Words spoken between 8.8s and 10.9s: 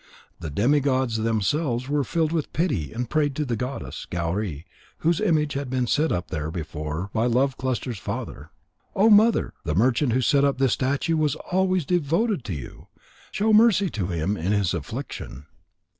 "Oh, Mother, the merchant who set up this